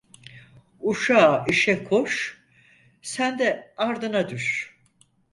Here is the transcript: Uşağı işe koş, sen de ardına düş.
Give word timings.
Uşağı 0.89 1.45
işe 1.51 1.83
koş, 1.83 2.41
sen 3.01 3.39
de 3.39 3.73
ardına 3.77 4.29
düş. 4.29 4.77